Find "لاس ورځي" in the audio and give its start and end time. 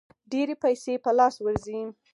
1.17-1.79